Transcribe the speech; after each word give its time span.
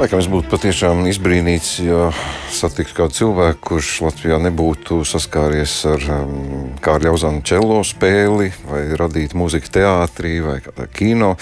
Laikam 0.00 0.16
es 0.22 0.30
būtu 0.32 0.48
patiešām 0.48 1.02
izbrīnīts, 1.10 1.74
ja 1.84 2.06
satiktu 2.56 2.94
kādu 2.96 3.12
cilvēku, 3.18 3.58
kurš 3.66 3.88
Latvijā 4.06 4.38
nebūtu 4.40 5.02
saskāries 5.04 5.74
ar 5.90 6.06
um, 6.14 6.70
Kārļa 6.80 7.12
Uzāna 7.12 7.42
čelo 7.44 7.82
spēli, 7.84 8.46
vai 8.64 8.80
radīt 8.96 9.34
mūziku 9.36 9.68
teātrī, 9.74 10.38
vai 10.40 10.56
kino. 10.96 11.34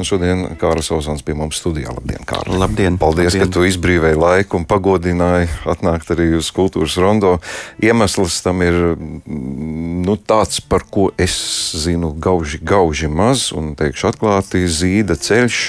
Un 0.00 0.08
šodien 0.08 0.46
Kārlis 0.56 0.88
Uzāns 0.96 1.26
bija 1.28 1.36
mums 1.42 1.60
studijā. 1.60 1.92
Labdien, 1.92 2.24
Kārli! 2.24 2.56
Labdien! 2.56 2.96
Paldies, 2.96 3.34
labdien. 3.34 3.52
ka 3.52 3.58
tu 3.58 3.68
izbrīvēji 3.68 4.20
laiku 4.24 4.62
un 4.62 4.66
pagodināji 4.72 5.52
atnākt 5.68 6.16
arī 6.16 6.32
uz 6.40 6.48
kultūras 6.56 6.96
rondo. 6.96 7.36
Iemesls 7.84 8.40
tam 8.40 8.64
ir 8.64 8.96
nu, 8.96 10.16
tāds, 10.16 10.64
par 10.64 10.88
ko 10.88 11.10
es 11.20 11.36
zinu 11.84 12.16
gauži, 12.16 12.64
gauži 12.64 13.12
maz, 13.12 13.50
un 13.52 13.74
teikšu 13.76 14.14
atklāti, 14.14 14.64
zīda 14.64 15.20
ceļš 15.20 15.66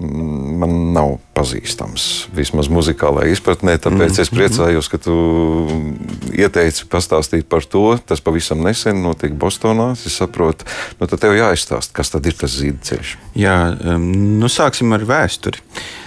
man 0.00 0.72
nav 0.92 1.16
pazīstams. 1.36 2.26
Vismaz 2.36 2.68
muzikālajā 2.72 3.32
izpratnē, 3.32 3.76
tāpēc 3.80 4.12
mm. 4.12 4.22
es 4.24 4.32
priecājos, 4.32 4.90
ka 4.92 5.00
tu 5.00 5.16
ieteici 6.36 6.88
pastāstīt 6.92 7.48
par 7.48 7.64
to. 7.64 7.88
Tas 8.08 8.20
pavisam 8.24 8.60
nesen 8.64 9.02
notika 9.04 9.36
Bostonā. 9.40 9.92
Es 9.96 10.18
saprotu, 10.20 10.68
nu 11.00 11.08
tad 11.08 11.22
tev 11.24 11.36
jāizstāsta, 11.38 11.96
kas 11.96 12.12
tad 12.12 12.28
ir 12.28 12.36
tas 12.36 12.56
zīdceļš. 12.60 13.14
Jā, 13.40 13.56
nu 14.02 14.50
sāksim 14.52 14.92
ar 14.96 15.06
vēsturi. 15.08 15.64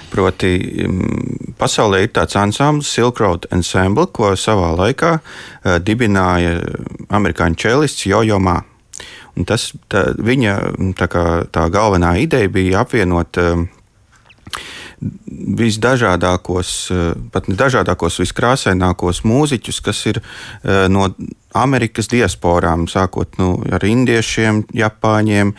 Proti, 0.09 0.55
pasaulē 1.61 2.01
ir 2.05 2.13
tāds 2.15 2.37
ansamblis, 2.39 2.89
Silk 2.89 3.21
Road 3.21 3.45
Ensemble, 3.53 4.07
ko 4.09 4.31
savā 4.33 4.71
laikā 4.77 5.11
uh, 5.19 5.75
dibināja 5.85 6.55
amerikāņu 7.13 7.59
čelists 7.61 8.07
Jojo 8.09 8.39
Mā. 8.41 8.57
Un 9.37 9.45
tas, 9.47 9.69
tā, 9.91 10.09
viņa 10.17 10.55
tā, 10.97 11.07
kā, 11.11 11.25
tā 11.53 11.67
galvenā 11.71 12.15
ideja 12.23 12.49
bija 12.51 12.81
apvienot 12.81 13.37
uh, 13.37 13.67
visdažādākos, 15.59 16.71
eh, 16.91 17.13
pat 17.31 17.47
ne 17.47 17.55
dažādākos, 17.55 18.19
viskrāsainākos 18.23 19.23
mūziķus, 19.23 19.81
kas 19.83 20.05
ir 20.11 20.21
eh, 20.21 20.87
no 20.91 21.09
Amerikas 21.57 22.09
diasporām, 22.11 22.85
sākot 22.89 23.39
nu, 23.41 23.55
ar 23.73 23.81
indiešiem, 23.85 24.61
japāņiem, 24.75 25.53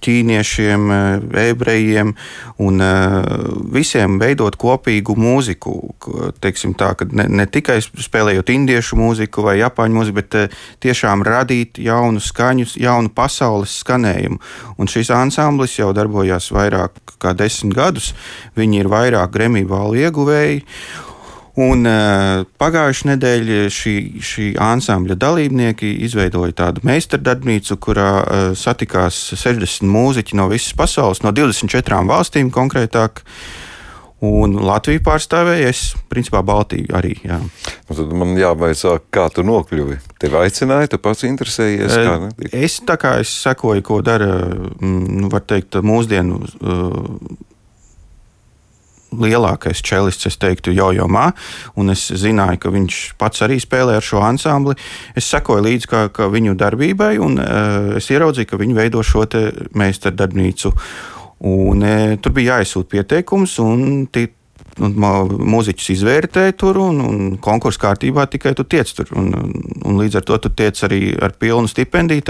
ķīniešiem, 0.00 0.86
ebrejiem 1.42 2.14
un 2.64 2.84
visiem 3.74 4.16
veidot 4.22 4.56
kopīgu 4.60 5.16
mūziku. 5.20 5.74
Teiksim 6.40 6.72
tā, 6.80 6.94
ne, 7.12 7.26
ne 7.28 7.46
tikai 7.46 7.76
spēlējot 7.84 8.54
indiešu 8.54 8.96
mūziku 9.00 9.44
vai 9.44 9.58
japāņu 9.60 9.98
mūziku, 9.98 10.16
bet 10.22 10.56
tiešām 10.80 11.26
radīt 11.28 11.82
jaunu 11.84 12.22
skaņu, 12.24 12.70
jaunu 12.80 13.12
pasaules 13.12 13.76
skanējumu. 13.84 14.40
Un 14.80 14.88
šis 14.88 15.12
ansamblis 15.12 15.76
jau 15.76 15.92
darbojās 15.96 16.48
vairāk 16.56 16.96
kā 17.20 17.34
desmit 17.36 17.76
gadus. 17.76 18.14
Viņi 18.56 18.80
ir 18.80 18.90
vairāk 18.92 19.36
Grammy 19.36 19.66
balvu 19.68 20.00
ieguvēji. 20.00 20.64
Un 21.58 21.82
uh, 21.88 22.44
pagājušā 22.62 23.08
nedēļa 23.10 23.62
šī, 23.74 23.94
šī 24.22 24.44
ansambļa 24.62 25.16
dalībnieki 25.18 25.88
izveidoja 26.06 26.54
tādu 26.62 26.84
meistardarbnīcu, 26.86 27.78
kurā 27.82 28.10
uh, 28.20 28.44
satikās 28.54 29.18
60 29.34 29.82
mūziķi 29.90 30.38
no 30.38 30.46
visas 30.52 30.76
pasaules, 30.78 31.24
no 31.26 31.34
24 31.34 32.04
valstīm 32.06 32.54
konkrētāk. 32.54 33.24
Un 34.20 34.52
Latviju 34.60 35.00
pārstāvēja 35.00 35.70
es, 35.72 35.78
principā, 36.12 36.42
Baltiju 36.44 36.92
arī. 36.92 37.14
Jā. 37.24 37.38
Nu, 37.40 37.94
tad 37.96 38.10
man 38.20 38.34
jāvaicā, 38.36 38.98
kā 39.08 39.30
tu 39.32 39.40
nokļuvi. 39.48 39.96
Tev 40.20 40.36
aicināja, 40.42 40.90
tu 40.92 41.00
pats 41.00 41.24
interesējies? 41.24 41.94
Kā, 41.96 42.18
ne? 42.26 42.50
es 42.52 42.82
tā 42.84 42.98
kā 43.00 43.14
es 43.22 43.32
sekoju, 43.40 43.80
ko 43.86 44.02
dara, 44.04 44.34
mm, 44.44 45.06
nu, 45.22 45.30
var 45.32 45.46
teikt, 45.48 45.80
mūsdienu. 45.80 46.42
Uh, 46.60 47.48
lielākais 49.10 49.82
čelists, 49.84 50.28
es 50.30 50.38
teiktu, 50.40 50.74
Jojo 50.74 51.08
Mā, 51.10 51.30
un 51.80 51.92
es 51.94 52.06
zināju, 52.14 52.60
ka 52.62 52.74
viņš 52.74 52.98
pats 53.20 53.44
arī 53.46 53.60
spēlē 53.62 53.98
ar 53.98 54.06
šo 54.06 54.22
ansambli. 54.24 54.76
Es 55.18 55.30
sekoju 55.30 55.66
līdzi 55.66 55.90
kā, 55.90 56.02
kā 56.14 56.30
viņu 56.30 56.56
darbībai, 56.58 57.14
un 57.22 57.38
uh, 57.42 57.96
es 58.00 58.10
ieraudzīju, 58.12 58.50
ka 58.50 58.60
viņi 58.60 58.76
veido 58.76 59.04
šo 59.06 59.26
meistardarbnīcu. 59.76 60.74
Un, 61.40 61.80
e, 61.80 62.16
tur 62.20 62.34
bija 62.36 62.58
jāizsūta 62.58 62.90
pieteikums, 62.98 63.54
un 63.64 64.04
un 64.80 64.94
mūziķus 65.50 65.90
izvērtē 65.96 66.44
tur, 66.58 66.78
un, 66.80 67.00
un 67.04 67.36
konkursu 67.42 67.80
kārtībā 67.82 68.26
tikai 68.30 68.52
tu 68.56 68.64
tiec 68.64 68.90
tur. 68.96 69.10
Un, 69.18 69.32
un 69.84 69.98
līdz 70.00 70.20
ar 70.20 70.26
to 70.28 70.38
tu 70.44 70.52
tiec 70.56 70.78
arī 70.86 71.02
ar 71.20 71.34
pilnu 71.40 71.70
stipendiju. 71.70 72.24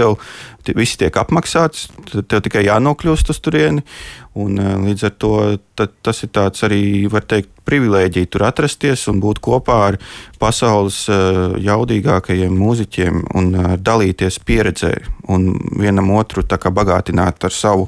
Tev 0.65 0.77
viss 0.77 0.99
tiek 0.99 1.15
apmaksāts, 1.17 1.89
tev 2.11 2.43
tikai 2.45 2.65
jānokļūst 2.67 3.33
uz 3.33 3.41
turieni. 3.43 3.85
Un, 4.33 4.59
eh, 4.59 4.75
līdz 4.79 5.03
ar 5.03 5.15
to 5.19 5.33
tas 5.75 6.23
ir 6.23 6.29
arī, 6.63 7.09
var 7.11 7.25
teikt, 7.27 7.49
privilēģija 7.67 8.29
tur 8.31 8.43
atrasties 8.47 9.03
un 9.11 9.19
būt 9.21 9.39
kopā 9.43 9.77
ar 9.91 9.97
pasaules 10.41 11.03
eh, 11.11 11.57
jaudīgākajiem 11.67 12.55
mūziķiem 12.57 13.21
un 13.37 13.49
eh, 13.55 13.73
dalīties 13.77 14.39
pieredzē 14.47 14.93
un 15.31 15.51
vienam 15.79 16.09
otru 16.15 16.43
bagātināt 16.43 17.45
ar 17.45 17.53
savu, 17.55 17.85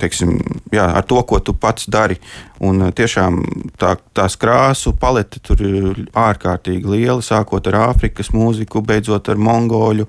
teiksim, 0.00 0.38
jā, 0.72 0.86
ar 0.96 1.02
to, 1.04 1.18
ko 1.28 1.40
tu 1.44 1.52
pats 1.52 1.90
dari. 1.90 2.16
Un 2.64 2.88
tiešām 2.96 3.42
tā, 3.76 3.96
tās 4.16 4.38
krāsu 4.40 4.94
palete 4.96 5.42
tur 5.44 5.60
ir 5.60 6.06
ārkārtīgi 6.16 6.88
liela, 6.88 7.20
sākot 7.20 7.66
ar 7.68 7.90
Āfrikas 7.90 8.32
mūziku, 8.32 8.80
beidzot 8.80 9.28
ar 9.28 9.36
mongoļu, 9.36 10.06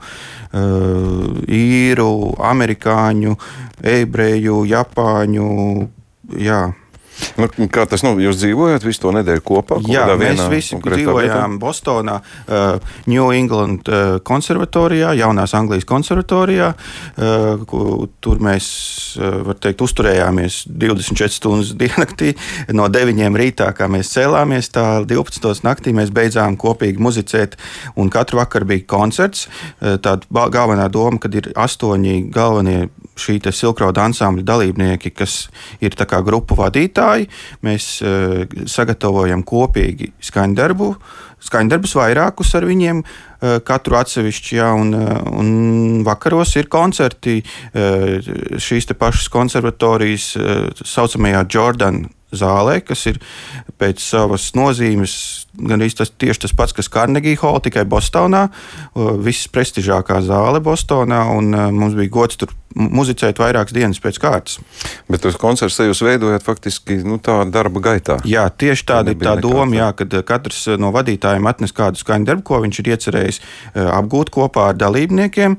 īru, 1.50 2.12
amerikāņu, 2.39 3.35
ebreju, 3.84 4.63
japāņu. 4.69 4.96
Jā. 6.37 6.65
Nu, 7.37 7.47
kā 7.73 7.85
tas 7.89 8.03
nu, 8.05 8.13
jūs 8.21 8.37
dzīvojat 8.39 8.85
visu 8.85 9.01
to 9.03 9.11
nedēļu 9.15 9.43
kopā? 9.45 9.79
Jā, 9.89 10.05
mēs 10.19 10.41
visi 10.51 10.77
dzīvojām 10.77 11.57
vietā? 11.57 11.61
Bostonā, 11.61 12.17
uh, 12.21 12.93
New 13.09 13.31
England 13.33 13.89
uh, 13.89 14.17
konservatorijā, 14.25 15.13
Jaunās 15.17 15.55
Anglijas 15.57 15.87
konservatorijā. 15.89 16.71
Uh, 17.17 18.05
tur 18.23 18.41
mēs, 18.43 18.67
uh, 19.17 19.39
var 19.47 19.59
teikt, 19.61 19.81
uzturējāmies 19.85 20.63
24 20.69 21.33
stundas 21.33 21.73
diennaktī. 21.81 22.35
No 22.77 22.89
9 22.93 23.41
rītā, 23.41 23.71
kā 23.77 23.89
mēs 23.91 24.13
cēlāmies, 24.13 24.71
tā 24.73 24.87
12 25.09 25.65
naktī 25.65 25.95
mēs 25.97 26.13
beidzām 26.13 26.57
kopīgi 26.61 27.01
muzicēt, 27.01 27.57
un 27.97 28.13
katru 28.13 28.41
vakaru 28.43 28.69
bija 28.73 28.87
koncerts. 28.97 29.47
Uh, 29.81 29.97
tāda 30.01 30.49
galvenā 30.53 30.89
doma, 30.93 31.21
kad 31.21 31.37
ir 31.37 31.51
astoņi 31.57 32.27
galvenie 32.33 32.87
šī 33.19 33.39
silkroda 33.51 34.05
ansambļa 34.07 34.45
dalībnieki, 34.47 35.11
kas 35.17 35.47
ir 35.83 35.95
grupu 36.25 36.57
vadītāji. 36.57 37.29
Mēs 37.66 38.01
uh, 38.01 38.44
sagatavojam 38.69 39.44
kopīgi 39.47 40.11
skaņdarbu, 40.23 40.91
skaņdarbus 41.47 41.95
vairākus 41.97 42.53
ar 42.57 42.67
viņiem, 42.67 43.03
uh, 43.03 43.57
katru 43.66 44.00
atsevišķi. 44.00 44.57
Jā, 44.57 44.73
un, 44.73 44.94
uh, 44.97 45.22
un 45.38 46.03
vakaros 46.07 46.56
ir 46.57 46.69
koncerti 46.72 47.39
šīs 47.73 48.88
pašas 48.97 49.27
konservatorijas 49.31 50.31
saucamajā 50.85 51.44
Jordana 51.53 52.16
zālē, 52.35 52.79
kas 52.83 53.05
ir 53.07 53.19
pēc 53.79 54.01
savas 54.03 54.51
nozīmes 54.57 55.13
gan 55.57 55.81
tas, 55.81 56.11
tieši 56.11 56.43
tas 56.45 56.53
pats, 56.53 56.75
kas 56.75 56.89
Carnegie 56.91 57.38
Hall, 57.41 57.59
tikai 57.63 57.85
Bostonā. 57.89 58.47
Viss 59.23 59.49
prestižākā 59.49 60.19
zāle 60.25 60.61
Bostonā, 60.63 61.23
un 61.33 61.51
mums 61.73 61.97
bija 61.97 62.13
gods 62.13 62.38
tur 62.41 62.53
muzicēt 62.77 63.39
vairākas 63.41 63.73
dienas 63.73 64.01
pēc 64.01 64.19
kārtas. 64.21 64.59
Bet 65.09 65.23
tos 65.23 65.39
koncertus 65.41 65.79
jūs 65.81 66.03
veidojat 66.05 66.45
faktiski 66.45 66.99
nu, 67.07 67.17
tā 67.23 67.39
darba 67.49 67.81
gaitā. 67.89 68.19
Jā, 68.27 68.45
tieši 68.49 68.85
tāda 68.91 69.15
ir 69.15 69.21
tā 69.21 69.38
doma, 69.41 69.71
jā, 69.79 69.91
kad 69.97 70.13
katrs 70.27 70.65
no 70.77 70.91
vadītājiem 70.95 71.47
atnes 71.49 71.73
kādu 71.75 72.01
skaņu 72.01 72.29
darbu, 72.29 72.45
ko 72.45 72.61
viņš 72.65 72.81
ir 72.83 72.91
iecerējis 72.94 73.41
apgūt 73.88 74.33
kopā 74.35 74.71
ar 74.73 74.77
dalībniekiem. 74.77 75.57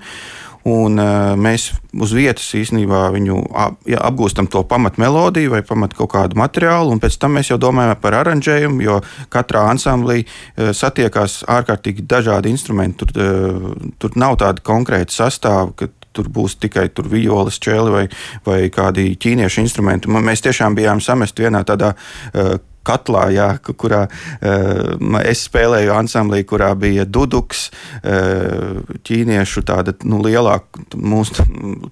Un, 0.68 0.98
uh, 1.00 1.32
mēs 1.38 1.70
uz 1.96 2.12
vietas 2.16 2.46
īstenībā 2.58 3.06
viņu 3.14 3.38
ap, 3.56 3.78
jā, 3.88 4.00
apgūstam 4.04 4.48
to 4.50 4.62
pamatmelodiju 4.68 5.54
vai 5.54 5.62
pamat 5.66 5.94
kaut 5.96 6.12
kādu 6.12 6.38
materiālu, 6.40 6.92
un 6.92 7.02
pēc 7.02 7.16
tam 7.22 7.36
mēs 7.38 7.52
jau 7.52 7.58
domājam 7.62 7.96
par 8.02 8.18
aranžējumu, 8.20 8.82
jo 8.84 8.98
katrā 9.32 9.64
ansamblī 9.72 10.24
uh, 10.24 10.72
satiekās 10.76 11.40
ārkārtīgi 11.48 12.04
dažādi 12.10 12.52
instrumenti. 12.52 13.04
Tur, 13.04 13.14
uh, 13.22 13.92
tur 14.02 14.18
nav 14.20 14.36
tāda 14.42 14.64
konkrēta 14.64 15.14
sastāva, 15.14 15.72
ka 15.78 15.90
tur 16.18 16.28
būs 16.34 16.58
tikai 16.58 16.88
tur 16.90 17.08
violas, 17.10 17.60
čēli 17.62 17.94
vai, 17.94 18.06
vai 18.46 18.58
kādi 18.74 19.12
ķīniešu 19.20 19.62
instrumenti. 19.62 20.10
Mēs 20.10 20.42
tiešām 20.44 20.76
bijām 20.78 21.02
samesti 21.04 21.46
vienā 21.46 21.62
tādā 21.68 21.94
uh, 21.94 22.56
katlā, 22.88 23.24
jā, 23.34 23.48
kurā 23.78 24.04
uh, 24.08 25.18
es 25.22 25.44
spēlēju 25.48 25.92
ansamblī, 25.94 26.42
kurā 26.48 26.70
bija 26.78 27.06
duduks, 27.08 27.68
uh, 28.02 28.80
ķīniešu 29.06 29.64
tāda 29.68 29.94
nu, 30.08 30.22
lielāka, 30.24 30.84
mūsu 30.96 31.44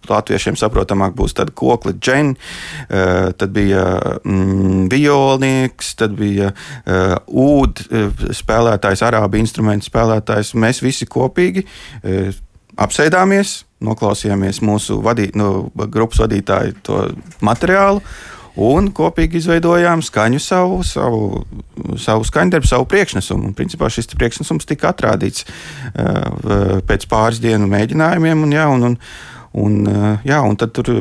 latviešiem 0.09 0.59
saprotamāk 0.61 1.17
būs 1.19 1.37
tāda 1.37 1.55
kokla 1.57 1.95
džen, 1.97 2.35
uh, 2.37 3.31
tad 3.37 3.55
bija 3.57 3.85
mm, 4.23 4.87
violnieks, 4.93 5.95
tad 5.99 6.17
bija 6.19 6.53
ūd 7.27 7.81
spēlētājs, 8.37 9.03
arābu 9.07 9.39
instrumentu 9.41 9.89
spēlētājs. 9.89 10.55
Mēs 10.59 10.83
visi 10.85 11.09
kopīgi 11.11 11.65
apsēdāmies, 12.77 13.59
noklausījāmies 13.85 14.63
mūsu 14.65 15.01
vadī, 15.05 15.31
nu, 15.37 15.69
grupas 15.77 16.23
vadītāju 16.25 16.81
to 16.87 17.03
materiālu 17.45 18.03
un 18.57 18.91
kopīgi 18.97 19.41
izveidojām 19.41 20.03
skaņu 20.05 20.41
savu, 20.43 20.81
savu, 20.87 21.45
savu 22.01 22.27
skaņdarbu, 22.27 22.69
savu 22.69 22.89
priekšnesumu. 22.91 23.51
Un, 23.51 23.57
principā 23.57 23.91
šis 23.93 24.11
priekšnesums 24.17 24.69
tika 24.69 24.93
atrādīts 24.95 25.47
uh, 25.47 26.83
pēc 26.89 27.09
pāris 27.11 27.43
dienu 27.45 27.69
mēģinājumiem. 27.71 28.47
Un, 28.47 28.55
jā, 28.57 28.69
un, 28.73 28.91
un, 28.93 29.01
Un, 29.57 29.87
eh, 29.89 30.19
jā, 30.29 30.43
un 30.45 30.57
tad 30.61 30.75
tur 30.77 30.99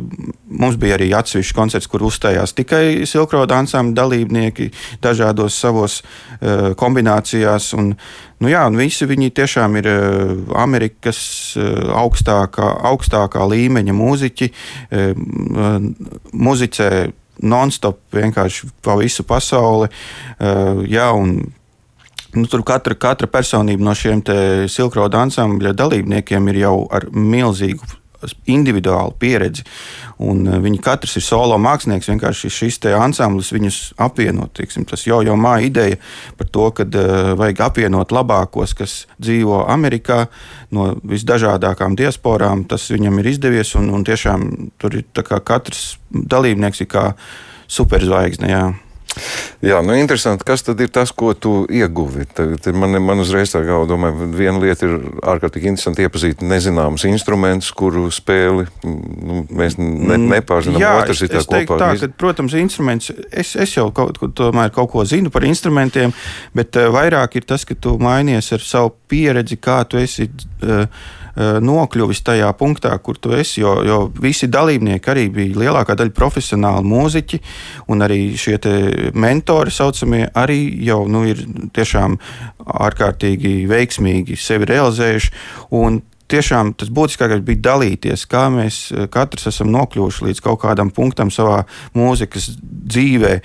mums 0.48 0.78
bija 0.80 0.96
arī 0.96 1.10
atsevišķs 1.18 1.56
koncerts, 1.58 1.90
kur 1.92 2.06
uzstājās 2.08 2.54
tikai 2.56 3.04
silkroda 3.10 3.58
ansambļa 3.60 3.98
dalībnieki 3.98 4.70
dažādos 5.04 5.58
savos 5.60 5.98
uh, 6.00 6.72
kombinācijās. 6.80 7.74
Un, 7.76 7.92
nu 8.40 8.52
jā, 8.52 8.64
un 8.70 8.80
visi 8.80 9.08
viņi 9.10 9.34
tiešām 9.36 9.76
ir 9.82 9.90
uh, 9.92 10.32
Amerikas 10.64 11.20
uh, 11.60 11.92
augstākā, 12.00 12.70
augstākā 12.94 13.44
līmeņa 13.52 13.96
mūziķi, 13.96 14.52
muzicē 16.32 16.90
non-stop 17.44 18.00
vienkārši 18.16 18.72
pa 18.86 18.96
visu 19.00 19.28
pasauli. 19.28 19.92
Jā, 20.92 21.12
un 21.16 21.40
Nu, 22.36 22.50
tur 22.52 22.66
katra, 22.68 22.98
katra 23.00 23.30
personība 23.32 23.86
no 23.88 23.94
šiem 23.96 24.20
silkroda 24.68 25.22
ansambļa 25.24 25.72
dalībniekiem 25.80 26.50
ir 26.52 26.58
jau 26.66 26.74
ar 26.92 27.06
milzīgu 27.16 27.88
individuālu 28.52 29.14
pieredzi. 29.20 29.66
Un 30.26 30.46
eh, 30.48 30.60
viņi 30.64 30.80
katrs 30.84 31.18
ir 31.20 31.26
solo 31.26 31.58
mākslinieks. 31.62 32.10
Vienkārši 32.12 32.52
šis 32.54 32.80
ansamblis 32.96 33.52
viņus 33.56 33.80
apvienot. 34.02 34.54
Tiksim, 34.56 34.86
tas 34.90 35.06
jau 35.08 35.22
jau 35.26 35.36
māja 35.40 35.68
ideja 35.68 36.00
par 36.38 36.48
to, 36.52 36.70
ka 36.76 36.86
uh, 36.86 37.34
vajag 37.40 37.62
apvienot 37.66 38.14
labākos, 38.16 38.76
kas 38.78 38.94
dzīvo 39.20 39.66
Amerikā, 39.72 40.26
no 40.76 40.94
visdažādākām 41.04 41.98
diasporām. 42.00 42.66
Tas 42.70 42.88
viņam 42.94 43.20
ir 43.20 43.32
izdevies. 43.34 43.76
Un, 43.80 43.92
un 43.96 44.06
tiešām 44.08 44.48
tur 44.82 44.96
ir 44.96 45.06
katrs 45.46 45.98
dalībnieks 46.10 46.86
ir 46.86 46.92
kā 46.92 47.06
superzvaigzne. 47.68 48.52
Jā. 48.52 48.66
Jā, 49.66 49.80
nu 49.86 49.96
interesanti, 49.98 50.46
kas 50.48 50.66
tad 50.66 50.82
ir 50.84 50.92
tas, 50.94 51.12
ko 51.16 51.34
tu 51.34 51.54
ieguvi? 51.72 52.28
Tad 52.36 52.68
man, 52.78 52.98
man 53.04 53.24
uzreiz 53.24 53.54
tā 53.54 53.64
kā 53.66 53.80
domāju, 53.90 54.30
viena 54.36 54.62
lieta 54.62 54.88
ir 54.88 54.98
ārkārtīgi 55.36 55.72
interesanti 55.72 56.06
iepazīt 56.06 56.44
nezināmus 56.46 57.08
instrumentus, 57.10 57.72
kuru 57.76 58.08
spēli 58.14 58.68
nu, 58.86 59.42
mēs 59.50 59.80
ne, 59.80 60.18
mm, 60.18 60.30
nepārzinām. 60.36 60.82
Jā, 60.82 60.94
otrs 61.02 61.22
es, 61.22 61.26
ir 61.28 61.34
tā 61.36 61.42
es 61.44 61.50
kopā. 61.50 61.80
Tā, 61.82 61.92
ka, 62.02 62.12
protams, 62.22 62.56
instruments, 62.60 63.12
es, 63.32 63.56
es 63.56 63.76
jau 63.78 63.90
kaut, 63.96 64.22
tomēr 64.38 64.74
kaut 64.76 64.92
ko 64.94 65.06
zinu 65.08 65.34
par 65.34 65.48
instrumentiem, 65.48 66.14
bet 66.56 66.80
uh, 66.80 66.92
vairāk 66.94 67.40
ir 67.40 67.50
tas, 67.50 67.66
ka 67.68 67.78
tu 67.80 67.98
mainies 68.02 68.52
ar 68.56 68.64
savu 68.64 68.94
pieredzi, 69.10 69.60
kā 69.62 69.82
tu 69.90 70.02
esi. 70.02 70.30
Uh, 70.62 70.66
Eh, 70.66 70.88
nokļuvis 71.36 72.24
tajā 72.26 72.50
punktā, 72.60 72.94
kur 73.04 73.20
tu 73.20 73.34
esi. 73.36 73.60
Jo, 73.62 73.76
jo 73.86 74.00
visi 74.22 74.48
dalībnieki 74.52 75.12
arī 75.12 75.28
bija 75.34 75.62
lielākā 75.66 75.98
daļa 76.00 76.16
profesionāli 76.16 76.88
mūziķi, 76.92 77.42
un 77.92 78.06
arī 78.06 78.20
šie 78.40 78.58
mentori, 79.14 79.74
saucamie, 79.74 80.26
arī 80.36 80.60
jau 80.88 81.04
nu, 81.12 81.26
ir 81.28 81.44
tiešām 81.76 82.18
ārkārtīgi 82.66 83.64
veiksmīgi 83.72 84.40
sevi 84.40 84.70
realizējuši. 84.72 85.34
Tiešām 86.26 86.72
tas 86.74 86.90
būtiskākais 86.90 87.44
bija 87.46 87.62
dalīties, 87.68 88.24
kā 88.30 88.48
mēs 88.54 88.80
eh, 88.90 89.06
katrs 89.14 89.46
esam 89.52 89.70
nokļuvuši 89.76 90.26
līdz 90.26 90.42
kaut 90.42 90.64
kādam 90.64 90.90
punktam 90.94 91.30
savā 91.34 91.60
mūzikas 91.94 92.50
dzīvē. 92.64 93.36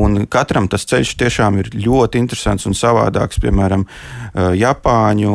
Un 0.00 0.24
katram 0.30 0.68
tas 0.72 0.88
ceļš 0.88 1.14
tiešām 1.20 1.60
ir 1.60 1.68
ļoti 1.76 2.22
interesants 2.22 2.64
un 2.70 2.76
savādāks. 2.78 3.42
Piemēram, 3.44 3.84
eh, 3.84 4.50
Japāņu 4.62 5.34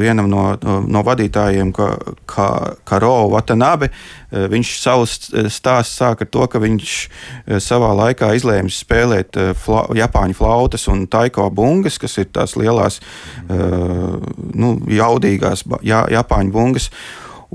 vienam 0.00 0.30
no, 0.32 0.46
no 0.88 1.04
vadītājiem, 1.04 1.74
Karo 2.24 3.14
Watanabe, 3.28 3.90
Eh, 4.34 4.46
viņš 4.50 4.70
savu 4.80 5.06
eh, 5.06 5.48
stāstu 5.52 5.94
sāk 6.00 6.24
ar 6.24 6.30
to, 6.32 6.46
ka 6.50 6.60
viņš 6.62 6.94
savā 7.62 7.90
laikā 7.94 8.32
izlēma 8.34 8.72
spēlēt 8.72 9.36
fla, 9.60 9.84
Japāņu 9.94 10.36
flautas 10.38 10.88
un 10.90 11.04
taiko 11.10 11.46
bungas, 11.54 11.98
kas 12.02 12.16
ir 12.18 12.30
tās 12.34 12.56
lielās, 12.58 13.00
nu, 13.48 14.70
jaudīgās 14.90 15.64
jā, 15.84 16.00
Japāņu 16.14 16.54
bungas. 16.54 16.90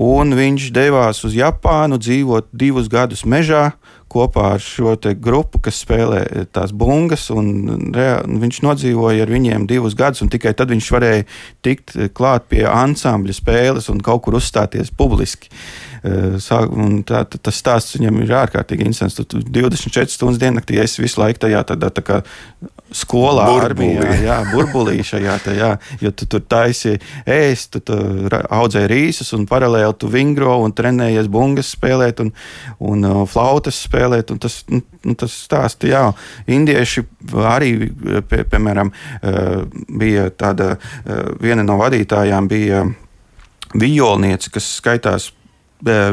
Un 0.00 0.32
viņš 0.32 0.70
devās 0.72 1.18
uz 1.28 1.34
Japānu, 1.36 1.98
dzīvot 2.00 2.48
divus 2.56 2.88
gadus 2.88 3.26
mežā 3.28 3.72
kopā 4.10 4.54
ar 4.54 4.62
šo 4.64 4.94
grupu, 5.20 5.60
kas 5.62 5.82
spēlē 5.84 6.46
tās 6.54 6.72
bungas. 6.72 7.28
Un, 7.34 7.92
rea, 7.94 8.22
viņš 8.24 8.62
nodzīvoja 8.64 9.26
ar 9.26 9.34
viņiem 9.34 9.68
divus 9.70 9.94
gadus, 9.98 10.24
un 10.24 10.32
tikai 10.32 10.54
tad 10.56 10.72
viņš 10.72 10.88
varēja 10.96 11.28
tikt 11.62 11.94
klāt 12.16 12.48
pie 12.48 12.64
ansambļa 12.64 13.36
spēles 13.36 13.92
un 13.92 14.00
kaut 14.00 14.24
kur 14.24 14.40
uzstāties 14.40 14.90
publiski. 14.96 15.52
Uh, 15.52 15.89
Tā, 16.00 17.22
tas 17.28 17.56
stāsts 17.60 17.98
viņam 17.98 18.22
ir 18.24 18.34
ārkārtīgi 18.40 18.86
interesants. 18.88 19.20
Tu 19.20 19.42
24 19.44 20.08
stundas 20.08 20.40
diennaktī 20.40 20.78
esi 20.80 21.02
visu 21.04 21.20
laiku 21.20 21.44
tajā 21.44 21.60
tādā 21.68 21.90
tā 21.92 22.04
kā 22.04 22.20
skolā, 22.94 23.44
burbulī. 23.46 23.98
armijā, 24.00 24.14
jā, 24.24 24.36
burbulī 24.50 25.04
šajā 25.06 25.36
te, 25.44 25.54
jā, 25.58 25.70
jo 26.02 26.10
tu 26.10 26.26
tur 26.30 26.42
taisi 26.42 26.96
ēst, 27.28 27.76
tu, 27.76 27.82
tu 27.86 27.96
audzē 28.50 28.82
rīsus 28.90 29.30
un 29.36 29.46
paralēli 29.50 29.94
tu 30.00 30.10
vingro 30.10 30.56
un 30.64 30.74
trenējies 30.74 31.30
bungas 31.30 31.70
spēlēt 31.76 32.22
un, 32.24 32.32
un 32.82 33.06
uh, 33.06 33.20
flautas 33.30 33.78
spēlēt. 33.86 34.32
Un 34.34 34.40
tas, 34.42 34.60
nu, 34.72 34.82
nu 35.06 35.16
tas 35.18 35.36
stāsts, 35.46 35.86
jā, 35.90 36.02
indieši 36.50 37.04
arī, 37.46 37.74
pie, 38.30 38.42
piemēram, 38.50 38.90
uh, 38.90 39.84
bija 40.00 40.30
tāda, 40.34 40.72
uh, 40.76 41.22
viena 41.42 41.66
no 41.66 41.78
vadītājām 41.80 42.50
bija 42.50 42.86
violniece, 43.78 44.50
kas 44.50 44.66
skaitās 44.80 45.30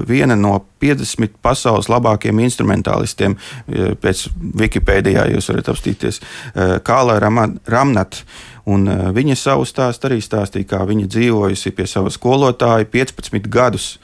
viena 0.08 0.36
no 0.36 0.58
50 0.80 1.40
pasaules 1.42 1.90
labākajiem 1.92 2.40
instrumentālistiem. 2.46 3.36
E, 3.36 3.94
pēc 4.02 4.28
Wikipēdijā 4.62 5.28
jūs 5.34 5.50
varat 5.52 5.72
apstīties 5.74 6.22
e, 6.22 6.68
Kāla 6.86 7.20
Ramnat. 7.22 8.22
Un 8.68 8.88
e, 8.88 8.98
viņa 9.16 9.38
savu 9.40 9.68
stāstu 9.68 10.10
arī 10.10 10.20
stāstīja, 10.24 10.70
kā 10.74 10.82
viņa 10.88 11.08
dzīvojusi 11.14 11.74
pie 11.76 11.88
sava 11.90 12.12
skolotāja 12.14 12.88
15 12.92 13.50
gadus. 13.52 13.96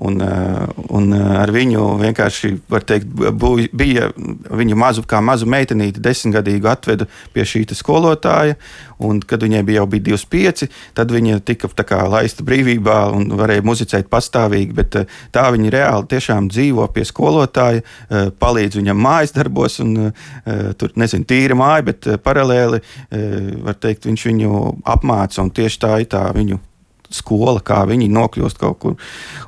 Un, 0.00 0.20
eh, 0.20 0.66
un 0.88 1.12
eh, 1.12 1.22
ar 1.42 1.50
viņu 1.52 1.82
vienkārši 2.00 2.54
teikt, 2.88 3.10
bija 3.76 4.06
viņa 4.48 4.78
mazu, 4.80 5.02
kā 5.04 5.18
mazu 5.20 5.44
meitenīti, 5.44 6.00
desmitgadīgu 6.00 6.70
atvedu 6.72 7.04
pie 7.34 7.44
šī 7.44 7.66
skolotāja. 7.76 8.56
Un, 9.00 9.20
kad 9.20 9.44
viņai 9.44 9.60
bija 9.64 9.82
jau 9.82 9.86
bija 9.92 10.06
25, 10.08 10.70
tad 10.96 11.12
viņa 11.12 11.42
tika 11.44 11.68
kā, 11.84 12.00
laista 12.08 12.44
brīvībā 12.44 12.96
un 13.16 13.28
varēja 13.36 13.64
muzicēt 13.64 14.08
pastāvīgi. 14.12 14.72
Bet 14.80 14.96
eh, 15.02 15.12
tā 15.36 15.44
viņa 15.52 15.74
reāli 15.76 16.08
tiešām 16.14 16.48
dzīvo 16.48 16.88
pie 16.94 17.04
skolotāja, 17.04 17.84
palīdz 18.40 18.80
viņam 18.80 19.04
mājas 19.04 19.36
darbos. 19.36 19.78
Un, 19.84 20.12
tur 20.80 20.96
nezinu, 20.96 21.28
tīra 21.28 21.56
māja, 21.58 21.84
bet 21.90 22.08
paralēli 22.24 22.80
teikt, 23.10 24.08
viņš 24.08 24.26
viņu 24.32 24.64
apmāca 24.96 25.44
un 25.44 25.52
tieši 25.54 25.80
tā 25.84 25.94
ir 26.00 26.10
tā 26.10 26.24
viņu 26.36 26.60
skola, 27.14 27.60
kā 27.64 27.82
viņi 27.88 28.08
nokļūst 28.12 28.60
kaut 28.60 28.78
kur. 28.82 28.96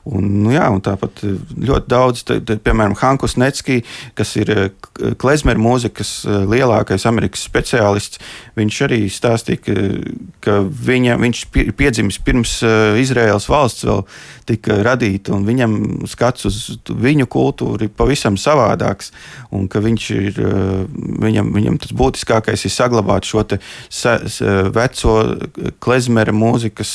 Un, 0.09 0.27
nu, 0.43 0.51
jā, 0.55 0.65
un 0.73 0.83
tāpat 0.83 1.23
eh, 1.27 1.37
ļoti 1.63 1.91
daudz, 1.91 2.25
te, 2.27 2.39
te, 2.43 2.57
piemēram, 2.59 2.97
Hankus 2.99 3.37
Netski, 3.39 3.83
kas 4.19 4.35
ir 4.41 4.51
eh, 4.51 4.65
klezmeru 5.21 5.63
mūzikas 5.63 6.11
eh, 6.27 6.43
lielākais 6.51 7.07
amerikāņu 7.09 7.39
speciālists, 7.39 8.19
viņš 8.59 8.79
arī 8.89 9.01
stāstīja, 9.13 9.61
ka, 9.63 9.77
ka 10.43 10.57
viņa, 10.89 11.17
viņš 11.23 11.43
ir 11.63 11.71
piedzimis 11.79 12.19
pirms 12.27 12.59
Izraēlas 12.99 13.47
valsts 13.49 13.87
vēl 13.87 14.03
tika 14.49 14.81
radīta, 14.85 15.33
un 15.37 15.47
viņam 15.47 15.77
skats 16.11 16.49
uz 16.51 16.59
viņu 16.89 17.29
kultūru 17.31 17.87
ir 17.87 17.95
pavisam 17.97 18.37
savādāks, 18.41 19.13
un 19.55 19.69
ka 19.71 19.81
viņš 19.85 20.09
ir, 20.19 20.43
viņam, 21.23 21.53
viņam 21.55 21.79
tas 21.83 21.95
būtiskākais 21.97 22.67
ir 22.67 22.75
saglabāt 22.75 23.29
šo 23.29 23.47
te, 23.49 23.61
se, 23.89 24.17
se, 24.33 24.57
veco 24.75 25.17
klezmeru 25.83 26.35
mūzikas 26.37 26.93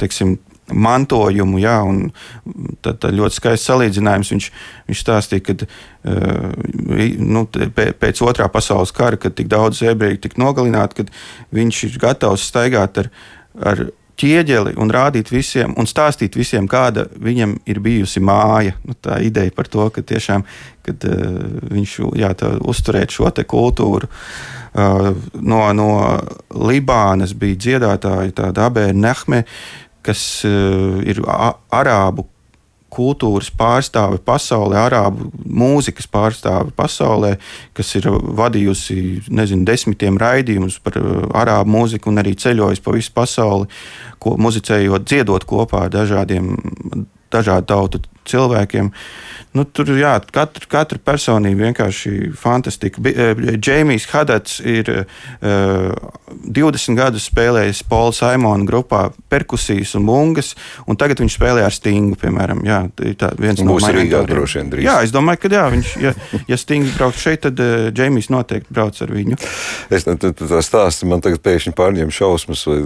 teiksim, 0.00 0.38
mantojumu. 0.72 1.60
Jā, 1.62 1.78
tad, 2.84 2.98
tad 3.02 3.14
ļoti 3.16 3.38
skaists 3.38 3.68
salīdzinājums. 3.70 4.32
Viņš, 4.34 4.48
viņš 4.88 5.04
stāstīja, 5.04 5.44
ka 5.46 5.56
uh, 5.66 6.50
nu, 7.18 7.44
pēc 7.76 8.22
otrā 8.24 8.48
pasaules 8.52 8.92
kara, 8.94 9.20
kad 9.20 9.36
tik 9.38 9.50
daudz 9.52 9.82
ebreju 9.86 10.20
tika 10.24 10.40
nogalināti, 10.42 11.02
kad 11.02 11.14
viņš 11.56 11.84
ir 11.88 12.02
gatavs 12.02 12.48
staigāt 12.50 13.00
ar, 13.04 13.10
ar 13.72 13.88
ķieģeli 14.18 14.74
un 14.82 14.90
rādīt 14.90 15.30
visiem, 15.30 15.76
un 15.78 15.86
stāstīt 15.86 16.34
visiem, 16.36 16.66
kāda 16.70 17.06
viņam 17.22 17.54
ir 17.70 17.78
bijusi 17.82 18.22
māja. 18.24 18.74
Nu, 18.84 18.96
tā 18.98 19.20
ideja 19.24 19.54
par 19.54 19.70
to, 19.70 19.88
ka 19.94 20.02
tiešām 20.02 20.46
kad, 20.86 21.08
uh, 21.08 21.42
viņš 21.72 21.98
jā, 22.18 22.34
uzturēt 22.68 23.14
šo 23.14 23.32
kultūru. 23.48 24.08
Uh, 24.08 24.57
no, 24.74 25.60
no 25.76 25.90
Libānas 26.68 27.34
bija 27.38 27.60
dziedātāja, 27.66 28.34
tāda 28.42 28.68
Abēna 28.68 29.08
Nehme, 29.08 29.44
kas 30.06 30.24
uh, 30.48 30.98
ir 31.04 31.22
arābu 31.24 32.26
kultūras 32.88 33.50
pārstāve 33.52 34.16
pasaulē, 34.24 34.78
arābu 34.80 35.28
mūzikas 35.44 36.08
pārstāve 36.08 36.72
pasaulē, 36.76 37.34
kas 37.76 37.92
ir 37.98 38.08
vadījusi 38.08 39.28
nezinu, 39.28 39.66
desmitiem 39.68 40.16
raidījumus 40.20 40.78
par 40.84 40.96
uh, 41.00 41.26
arābu 41.36 41.74
mūziku 41.76 42.12
un 42.12 42.22
arī 42.22 42.34
ceļojusi 42.40 42.84
pa 42.84 42.96
visu 42.96 43.14
pasauli, 43.16 43.68
ko, 44.22 44.38
muzicējot, 44.40 45.06
dziedot 45.08 45.46
kopā 45.48 45.86
ar 45.86 45.94
dažādiem 45.94 46.54
dažādu 47.32 47.68
tautu 47.68 48.00
cilvēkiem. 48.28 48.92
Nu, 49.56 49.64
tur 49.64 49.88
jā, 49.96 50.12
katra, 50.34 50.68
katra 50.70 51.00
personība 51.00 51.68
vienkārši 51.68 52.30
fantastika. 52.36 53.00
Džeimijs 53.56 54.06
Hadats 54.12 54.58
ir 54.60 54.90
uh, 54.92 55.94
20 56.44 56.98
gadus 56.98 57.26
spēlējis 57.30 57.80
Paula 57.88 58.12
Simona 58.14 58.66
grupā 58.68 59.06
perkusijas 59.32 59.94
un 59.98 60.06
bungas, 60.08 60.52
un 60.86 60.98
tagad 61.00 61.22
viņš 61.22 61.38
spēlē 61.38 61.64
ar 61.64 61.74
Stingu, 61.74 62.18
piemēram. 62.20 62.60
Jā, 62.68 62.82
tā 63.18 63.32
viens 63.40 63.62
no 63.64 63.72
mūsu 63.72 63.90
Rīgā 63.96 64.22
droši 64.28 64.60
vien 64.60 64.72
drīz. 64.74 64.86
Jā, 64.86 64.98
es 65.06 65.14
domāju, 65.16 65.42
ka 65.42 65.52
jā, 65.56 65.64
viņš, 65.74 65.94
ja, 66.04 66.12
ja 66.50 66.60
Stings 66.60 66.92
brauc 66.98 67.18
šeit, 67.18 67.42
tad 67.46 67.64
uh, 67.64 67.88
Džeimijs 67.94 68.28
noteikti 68.34 68.74
brauc 68.74 69.00
ar 69.04 69.14
viņu. 69.16 69.40
Es 69.94 70.06
ne, 70.06 70.18
tā 70.20 70.62
stāstu 70.64 71.08
man 71.08 71.24
tagad 71.24 71.42
pēkšņi 71.46 71.74
pārņem 71.78 72.12
šausmas, 72.14 72.66
vai 72.68 72.78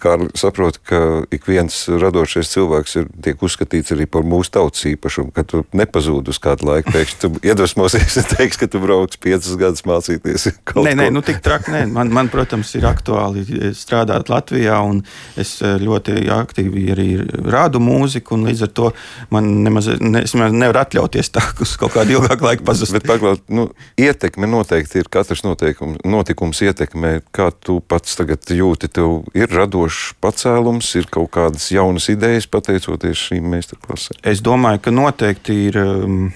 kā 0.00 0.16
saprotu, 0.38 0.80
ka 0.86 1.02
ik 1.34 1.50
viens 1.50 1.82
radošais 1.90 2.54
cilvēks 2.54 2.98
ir, 3.02 3.10
tiek 3.26 3.42
uzskatīts 3.42 3.94
arī 3.96 4.06
par 4.10 4.26
mūsu 4.26 4.54
tautas 4.76 4.84
īpašumu, 4.92 5.32
ka 5.32 5.44
tu 5.44 5.64
nepazūd 5.76 6.28
uz 6.28 6.38
kādu 6.38 6.68
laiku, 6.68 6.92
pēkšņi 6.92 7.18
tu 7.20 7.30
iedvesmosies 7.44 8.16
un 8.20 8.28
teiks, 8.36 8.58
ka 8.60 8.68
tu 8.68 8.80
brauc 8.80 9.16
piecus 9.22 9.56
gadus 9.56 9.84
mācīties. 9.86 10.48
Nē, 10.76 10.94
nē, 10.98 11.08
nu 11.10 11.22
tik 11.24 11.40
traki, 11.44 11.72
nē. 11.72 11.86
Man, 11.90 12.12
man, 12.12 12.28
protams, 12.28 12.74
ir 12.76 12.86
aktuāli 12.88 13.72
strādāt 13.76 14.28
Latvijā, 14.28 14.78
un 14.84 15.02
es 15.38 15.56
eh, 15.62 15.78
ļoti 15.80 16.26
aktīvi 16.32 16.86
arī 16.92 17.08
rādu 17.46 17.80
mūziku, 17.82 18.36
un 18.36 18.46
līdz 18.48 18.66
ar 18.66 18.72
to 18.76 18.90
man 19.32 19.50
nemaz, 19.64 19.88
ne, 20.00 20.24
es 20.26 20.36
nevaru 20.36 20.82
atļauties 20.82 21.32
tā 21.34 21.44
uz 21.62 21.76
kaut 21.80 21.94
kādu 21.96 22.18
ilgāku 22.18 22.48
laiku 22.48 22.66
pazust. 22.66 22.94
Bet, 22.96 23.06
paklaut, 23.08 23.44
nu, 23.48 23.68
ietekme 24.00 24.48
noteikti 24.50 25.02
ir, 25.02 25.10
katrs 25.12 25.44
noteikums, 25.46 26.02
notikums 26.06 26.62
ietekmē, 26.66 27.18
kā 27.34 27.50
tu 27.64 27.78
pats 27.80 28.18
tagad 28.18 28.44
jūti, 28.52 28.90
tev 28.92 29.22
ir 29.36 29.50
radošs 29.52 30.16
pacēlums, 30.22 30.92
ir 31.00 31.08
kaut 31.12 31.32
kādas 31.36 31.70
jaunas 31.72 32.08
idejas 32.12 32.48
pateicoties 32.50 33.26
šīm 33.28 33.48
meistarklasēm? 33.54 34.20
Es 34.26 34.42
domāju, 34.44 34.65
ka 34.82 34.92
noteikti 34.94 35.56
ir 35.68 35.80
um, 35.80 36.28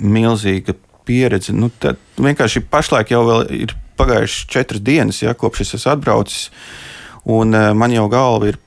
milzīga 0.00 0.74
pieredze. 1.06 1.54
Nu, 1.56 1.70
tad 1.70 2.00
vienkārši 2.16 2.64
pašlaik 2.70 3.12
jau 3.14 3.24
ir 3.52 3.74
pagājušas 3.98 4.50
četras 4.50 4.82
dienas, 4.84 5.22
ja, 5.22 5.34
kopš 5.38 5.64
es 5.64 5.76
esmu 5.78 5.92
atbraucis, 5.94 6.48
un 7.30 7.54
uh, 7.54 7.70
man 7.76 7.94
jau 7.94 8.08
galva 8.12 8.52
ir 8.52 8.60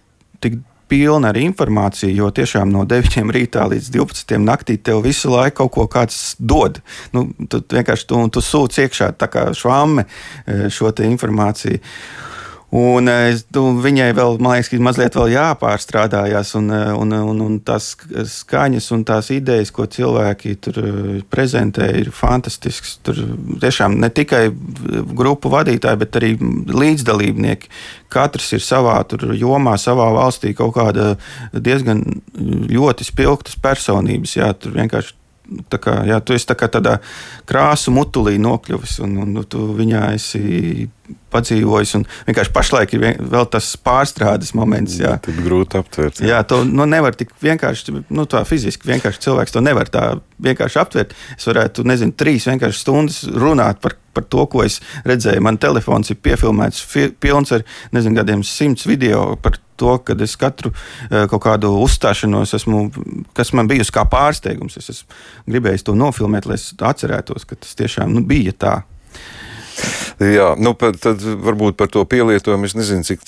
tik 0.43 0.59
pilna 0.87 1.33
ar 1.33 1.39
informāciju, 1.39 2.13
jo 2.15 2.29
tiešām 2.31 2.69
no 2.71 2.85
9 2.87 3.33
rītā 3.35 3.65
līdz 3.67 3.89
12 3.91 4.37
naktī 4.39 4.77
tev 4.79 5.01
visu 5.03 5.33
laiku 5.33 5.65
kaut 5.65 5.73
ko 5.75 5.87
kāds 5.97 6.37
dod. 6.39 6.79
Nu, 7.11 7.25
tu 7.51 7.59
vienkārši 7.59 8.07
tu, 8.07 8.21
tu 8.31 8.43
sūc 8.43 8.79
iekšā 8.85 9.11
tā 9.19 9.27
kā 9.31 9.49
švamme 9.57 10.07
uh, 10.07 10.67
šo 10.71 10.93
informāciju. 11.09 11.83
Un 12.69 13.07
eh, 13.07 13.29
es, 13.31 13.45
tu, 13.47 13.61
viņai 13.79 14.09
vēl, 14.11 14.37
man 14.43 14.57
liekas, 14.57 14.73
mazliet 14.83 15.15
vēl 15.15 15.31
jāpārstrādājās, 15.37 16.49
un, 16.59 16.65
eh, 16.75 16.89
un, 16.99 17.13
un, 17.15 17.37
un 17.45 17.53
tās 17.63 17.93
skaņas 18.33 18.89
un 18.91 19.05
tās 19.07 19.29
idejas, 19.31 19.71
ko 19.71 19.85
cilvēki 19.87 20.55
tur 20.65 20.79
eh, 20.81 20.97
prezentē, 21.31 21.87
ir 22.01 22.11
fantastisks. 22.11 22.97
Tur 23.07 23.21
tiešām 23.63 23.95
ne 24.03 24.09
tikai 24.11 24.49
grupu 25.15 25.51
vadītāji, 25.53 26.01
bet 26.01 26.19
arī 26.19 26.33
līdzdalībnieki. 26.75 27.71
Katrs 28.11 28.51
ir 28.57 28.63
savā 28.63 28.99
jomā, 29.15 29.77
savā 29.79 30.09
valstī 30.15 30.51
kaut 30.55 30.75
kāda 30.75 31.13
diezgan 31.53 32.03
ļoti 32.67 33.07
spilgtas 33.07 33.55
personības. 33.63 34.35
Jā, 34.35 34.51
tur 34.59 34.75
vienkārši 34.75 35.15
Tā 35.71 35.79
kā, 35.79 35.93
jā, 36.07 36.19
tu 36.19 36.35
esi 36.35 36.47
tā 36.49 36.57
tādā 36.59 36.97
krāsu 37.47 37.93
mutulī 37.95 38.35
nokļuvis, 38.43 38.97
un, 39.05 39.17
un, 39.23 39.35
un 39.39 39.47
tu 39.47 39.63
viņā 39.77 40.03
esi 40.17 40.87
padzīvojis. 41.31 41.93
Vienkārši 42.27 42.53
pašlaik 42.55 42.95
ir 42.95 43.03
vien, 43.03 43.21
vēl 43.31 43.47
tas 43.51 43.69
pārstrādes 43.83 44.53
moments. 44.57 44.97
Jā, 44.99 45.15
tad 45.23 45.39
grūti 45.43 45.79
aptvert. 45.79 46.21
Jā, 46.23 46.35
jā 46.35 46.41
to 46.47 46.63
nu, 46.67 46.87
nevar 46.89 47.15
tik 47.17 47.31
vienkārši, 47.43 48.01
nu, 48.09 48.27
tā 48.29 48.43
fiziski 48.47 48.91
vienkārši 48.91 49.23
cilvēks 49.27 49.55
to 49.55 49.63
nevar 49.63 49.91
tā 49.91 50.05
vienkārši 50.43 50.81
aptvert. 50.83 51.15
Es 51.37 51.47
varētu, 51.49 51.87
nezinu, 51.87 52.15
trīs 52.17 52.47
vienkārši 52.49 52.83
stundas 52.83 53.23
runāt 53.31 53.81
par, 53.83 53.97
par 54.17 54.25
to, 54.25 54.47
ko 54.49 54.65
es 54.65 54.79
redzēju. 55.07 55.45
Man 55.45 55.61
telefons 55.61 56.11
ir 56.13 56.19
piefilmēts, 56.25 56.81
fi, 56.89 57.07
pilns 57.13 57.53
ar, 57.55 57.65
nezinu, 57.95 58.17
gadiem 58.19 58.43
simts 58.47 58.87
video 58.89 59.29
par 59.41 59.59
to, 59.77 59.95
ka 60.01 60.17
es 60.25 60.35
katru 60.39 60.73
eh, 60.73 61.25
kaut 61.29 61.43
kādu 61.45 61.71
uzstāšanos 61.85 62.55
esmu, 62.57 62.83
kas 63.37 63.53
man 63.57 63.69
bijusi 63.69 63.93
kā 63.95 64.07
pārsteigums. 64.09 64.79
Es 64.81 64.91
esmu 64.95 65.53
gribējis 65.53 65.87
to 65.87 65.97
nofilmēt, 65.97 66.49
lai 66.49 66.57
es 66.59 66.71
atcerētos, 66.73 67.45
ka 67.47 67.59
tas 67.61 67.77
tiešām 67.79 68.15
nu, 68.17 68.25
bija 68.27 68.55
tā. 68.57 68.77
Jā, 70.17 70.55
nu, 70.57 70.73
tad 70.73 71.21
varbūt 71.21 71.77
par 71.77 71.91
to 71.93 72.01
pielietojumu 72.09 72.65
es 72.65 72.73
nezinu, 72.73 73.05
cik 73.05 73.27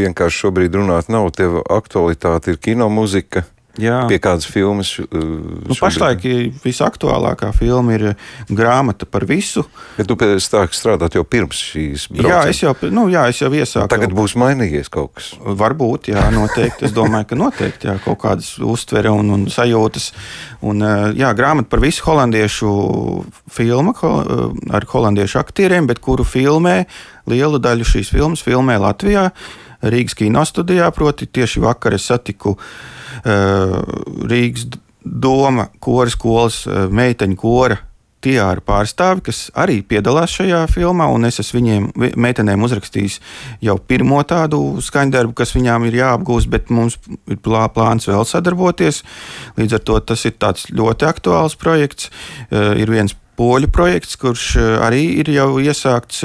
vienkārši 0.00 0.46
šobrīd 0.46 0.78
runāt 0.78 1.10
nav. 1.12 1.28
Tev 1.36 1.60
aktualitāte 1.68 2.54
ir 2.54 2.60
kino 2.62 2.88
mūzika. 2.92 3.44
Jā. 3.78 4.00
Pie 4.10 4.18
kādas 4.18 4.48
filmas? 4.50 4.90
Uh, 4.98 5.62
nu, 5.68 5.76
pašlaik 5.78 6.24
visaktuālākā 6.64 7.52
filma 7.54 7.94
ir 7.94 8.04
grāmata 8.50 9.06
par 9.06 9.26
visu. 9.28 9.62
Ja 9.98 10.06
tu 10.08 10.16
sāki 10.18 10.74
strādāt 10.74 11.14
jau 11.14 11.22
pirms 11.22 11.60
šīs 11.70 12.08
braucienas. 12.10 12.32
Jā, 12.32 12.40
es 12.50 12.62
jau, 12.64 12.74
nu, 12.90 13.06
jā, 13.12 13.28
es 13.30 13.38
jau 13.42 13.52
iesāku. 13.54 13.86
Tagad 13.92 14.14
būs 14.16 14.34
mainījies 14.40 14.90
kaut 14.90 15.14
kas. 15.20 15.30
Varbūt, 15.38 16.10
jā, 16.10 16.26
noteikti. 16.34 16.88
Es 16.88 16.96
domāju, 16.96 17.30
ka 17.30 17.38
noteikti 17.38 17.90
jā, 17.92 17.96
kaut 18.02 18.20
kādas 18.24 18.52
uztvere 18.58 19.14
un, 19.14 19.30
un 19.38 19.46
sajūtas. 19.52 20.10
Un, 20.66 20.82
uh, 20.82 21.06
jā, 21.16 21.30
grāmata 21.38 21.70
par 21.70 21.84
visu 21.84 22.04
holandiešu 22.08 22.74
filmu 23.54 23.94
uh, 23.94 24.46
ar 24.74 24.90
holandiešu 24.90 25.40
aktieriem, 25.44 25.86
bet 25.90 26.02
kuru 26.02 26.26
filmē 26.26 26.80
lielu 27.30 27.62
daļu 27.62 27.86
šīs 27.86 28.10
filmas 28.10 28.42
filmē 28.42 28.80
Latvijā, 28.82 29.30
Rīgas 29.80 30.18
kinostudijā. 30.18 30.90
Proti, 30.92 31.30
tieši 31.30 31.62
vakar 31.62 31.94
es 31.96 32.10
satiku 32.10 32.58
uh, 32.58 32.72
Rīgas 33.24 34.66
doma, 35.04 35.66
koras 35.80 36.12
skolas, 36.12 36.66
eh, 36.66 36.88
meiteņu 36.90 37.36
kora 37.36 37.78
tiāra 38.20 38.60
pārstāvi, 38.60 39.22
kas 39.30 39.46
arī 39.56 39.78
piedalās 39.82 40.34
šajā 40.36 40.66
filmā, 40.68 41.06
un 41.08 41.24
es 41.24 41.40
esmu 41.40 41.56
viņiem, 41.56 41.86
meitenēm, 42.20 42.60
uzrakstījis 42.66 43.18
jau 43.64 43.78
pirmo 43.78 44.20
tādu 44.28 44.76
skaņdarbu, 44.84 45.32
kas 45.34 45.54
viņām 45.56 45.86
ir 45.88 45.96
jāapgūst, 46.02 46.50
bet 46.52 46.68
mums 46.68 46.98
ir 47.26 47.36
plā, 47.40 47.64
plāns 47.72 48.10
vēl 48.10 48.26
sadarboties. 48.28 49.02
Līdz 49.56 49.72
ar 49.72 49.80
to 49.80 49.98
tas 50.00 50.26
ir 50.26 50.32
ļoti 50.36 51.08
aktuāls 51.08 51.56
projekts. 51.56 52.10
Eh, 52.50 52.82
ir 52.82 52.90
viens 52.90 53.16
poļu 53.40 53.70
projekts, 53.72 54.18
kurš 54.20 54.56
arī 54.84 55.18
ir 55.22 55.30
jau 55.32 55.54
iesākts. 55.56 56.20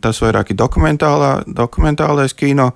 Tas 0.00 0.20
vairāk 0.22 0.50
ir 0.50 0.56
dokumentālais 0.56 2.32
kino 2.32 2.72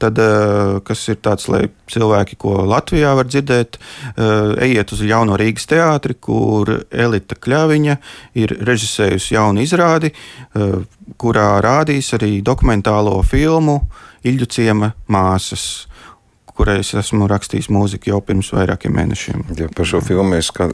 tad, 0.00 0.18
eh, 0.18 0.80
kas 0.86 1.02
ir 1.12 1.20
tāds, 1.22 1.48
lai 1.52 1.66
cilvēki, 1.90 2.38
ko 2.40 2.56
Latvijā 2.68 3.12
var 3.16 3.28
dzirdēt, 3.28 3.76
eh, 3.76 4.54
ejiet 4.66 4.92
uz 4.92 5.02
jauno 5.06 5.36
Rīgas 5.40 5.68
teātri, 5.70 6.16
kur 6.20 6.84
Elita 6.90 7.36
Kļaviņa 7.36 7.98
ir 8.34 8.56
režisējusi 8.70 9.36
jaunu 9.36 9.64
izrādi, 9.64 10.12
eh, 10.12 10.84
kurā 11.18 11.60
rādīs 11.60 12.12
arī 12.16 12.42
dokumentālo 12.42 13.22
filmu 13.24 13.80
Iļu 14.20 14.46
ciema 14.52 14.92
māsas 15.08 15.86
kurai 16.52 16.80
es 16.82 16.92
esmu 16.92 17.24
rakstījis 17.30 17.70
mūziku 17.72 18.10
jau 18.12 18.20
pirms 18.20 18.50
vairākiem 18.52 18.92
mēnešiem. 18.92 19.44
Ja, 19.56 19.68
par 19.72 19.86
šo 19.88 20.02
filmu 20.04 20.34
mēs 20.34 20.50
kā, 20.52 20.68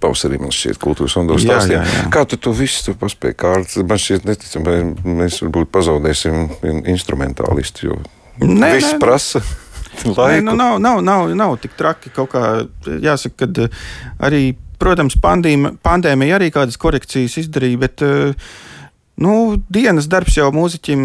pavasarī 0.00 0.38
man 0.38 0.54
šķiet, 0.54 0.78
kultūras 0.78 1.16
un 1.18 1.26
dabas 1.26 1.42
stāstījām. 1.42 2.12
Kā 2.14 2.22
tu 2.30 2.38
to 2.38 2.54
visu 2.54 2.94
paspēji? 2.94 3.36
Kā, 3.40 3.56
man 3.82 4.00
šķiet, 4.04 4.28
neticami, 4.28 4.76
mēs 5.18 5.40
varbūt 5.42 5.72
pazaudēsim 5.74 6.46
instrumentālistu, 6.94 7.90
jo 7.90 7.98
Nē, 8.40 8.72
Viss 8.78 8.94
nē, 8.94 9.00
prasa. 9.02 9.42
Nē, 10.06 10.40
nu, 10.44 10.56
nav, 10.56 10.78
nav, 10.80 11.02
nav, 11.04 11.28
nav 11.36 11.56
tik 11.60 11.76
traki. 11.78 12.12
Kā, 12.14 12.44
jāsaka, 12.86 13.46
ka 13.46 13.66
eh, 13.66 13.78
arī, 14.28 14.42
protams, 14.80 15.18
pandēmija, 15.20 15.76
pandēmija 15.84 16.40
arī 16.40 16.50
kādas 16.54 16.80
korekcijas 16.80 17.36
izdarīja, 17.44 17.80
bet 17.84 18.04
uh, 18.06 18.50
Nu, 19.20 19.58
dienas 19.68 20.06
darbs 20.08 20.38
jau 20.38 20.46
mūziķim, 20.54 21.00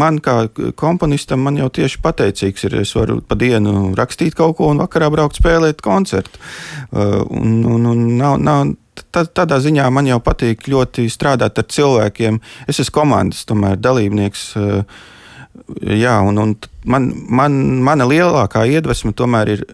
man 0.00 0.16
kā 0.18 0.48
komponistam, 0.78 1.44
man 1.46 1.58
jau 1.60 1.68
tieši 1.70 2.00
pateicīgs 2.02 2.66
ir. 2.66 2.74
Es 2.82 2.96
varu 2.98 3.20
pa 3.22 3.36
dienu 3.38 3.92
rakstīt 3.98 4.34
kaut 4.34 4.56
ko 4.58 4.72
un 4.72 4.82
vakarā 4.82 5.06
braukt 5.14 5.38
spēlēt 5.38 5.84
koncertu. 5.84 6.40
Uh, 6.90 7.20
un, 7.30 7.60
un, 7.70 7.86
un 7.92 8.02
nav, 8.18 8.40
nav, 8.42 8.72
tā, 9.14 9.22
tādā 9.22 9.60
ziņā 9.62 9.86
man 9.94 10.10
jau 10.10 10.18
patīk 10.18 10.66
ļoti 10.66 11.06
strādāt 11.14 11.62
ar 11.62 11.70
cilvēkiem. 11.70 12.42
Es 12.66 12.82
esmu 12.82 12.96
komandas 12.98 13.46
tomēr, 13.46 13.78
dalībnieks. 13.78 14.44
Uh, 14.58 15.06
jā, 15.80 16.16
un, 16.26 16.38
un 16.42 16.54
man, 16.84 17.10
man, 17.28 17.56
mana 17.86 18.06
lielākā 18.08 18.66
iedvesma 18.70 19.12
tomēr 19.16 19.54
ir 19.56 19.64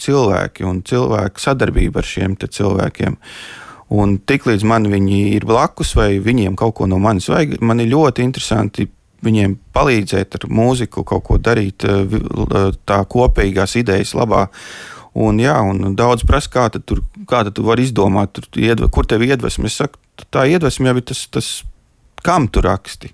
cilvēki 0.00 0.64
un 0.68 0.80
cilvēku 0.86 1.42
sadarbība 1.42 2.00
ar 2.00 2.08
šiem 2.08 2.36
cilvēkiem. 2.40 3.18
Un 3.90 4.18
tiklīdz 4.22 4.62
man 4.70 4.86
viņi 4.90 5.20
ir 5.34 5.44
blakus, 5.48 5.96
vai 5.98 6.14
viņiem 6.22 6.54
kaut 6.58 6.76
ko 6.78 6.86
no 6.86 7.00
manis 7.02 7.28
vajag, 7.30 7.58
man 7.60 7.82
ir 7.82 7.90
ļoti 7.90 8.22
interesanti 8.22 8.86
viņiem 9.24 9.56
palīdzēt 9.74 10.38
ar 10.38 10.46
mūziku, 10.48 11.04
kaut 11.04 11.26
ko 11.26 11.36
darīt 11.42 11.84
tā 12.88 13.00
kopīgās 13.10 13.76
idejas 13.80 14.14
labā. 14.16 14.46
Un, 15.20 15.40
jā, 15.42 15.56
un 15.66 15.96
daudz 15.98 16.22
prasa, 16.26 16.52
kā 16.54 16.68
tu, 16.70 17.00
kā 17.28 17.42
tu 17.50 17.64
vari 17.66 17.82
izdomāt, 17.82 18.30
tur, 18.36 18.46
iedve, 18.62 18.86
kur 18.94 19.08
tev 19.10 19.24
iedvesma. 19.26 19.66
Es 19.66 19.80
saku, 19.80 19.98
tā 20.30 20.46
iedvesma 20.46 20.92
jau 20.92 21.00
ir 21.00 21.06
tas, 21.10 21.24
tas 21.34 21.48
kam 22.22 22.46
tu 22.48 22.62
raksti. 22.62 23.10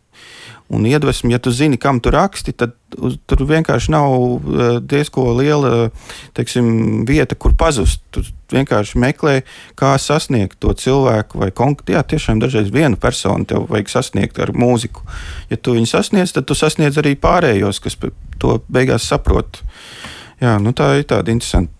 Un 0.68 0.86
iedvesmu. 0.86 1.30
Ja 1.30 1.38
tu 1.38 1.52
zini, 1.54 1.78
kam 1.78 2.00
tu 2.02 2.10
raksti, 2.10 2.54
tad 2.58 2.74
tur 3.26 3.44
vienkārši 3.46 3.92
nav 3.94 4.14
uh, 4.16 4.64
diezko 4.82 5.28
liela 5.38 5.90
teiksim, 6.36 7.04
vieta, 7.08 7.38
kur 7.38 7.54
pazust. 7.58 8.02
Tu 8.14 8.24
vienkārši 8.52 8.98
meklē, 9.02 9.36
kā 9.78 9.94
sasniegt 9.98 10.58
to 10.62 10.74
cilvēku, 10.78 11.40
vai 11.42 11.50
konkrēti, 11.54 11.96
jā, 11.96 12.02
tiešām 12.14 12.42
dažreiz 12.42 12.72
vienu 12.74 12.98
personu 13.00 13.46
tev 13.48 13.66
vajag 13.70 13.92
sasniegt 13.92 14.40
ar 14.42 14.54
mūziku. 14.56 15.06
Ja 15.50 15.58
tu 15.58 15.76
viņu 15.76 15.90
sasniedz, 15.90 16.34
tad 16.36 16.48
tu 16.50 16.58
sasniedz 16.58 16.98
arī 17.02 17.16
pārējos, 17.18 17.82
kas 17.82 17.98
to 18.42 18.58
beigās 18.70 19.08
saprot. 19.10 19.62
Jā, 20.42 20.58
nu 20.60 20.74
tā 20.76 20.92
ir 21.00 21.06
tāda 21.08 21.32
interesanta 21.32 21.72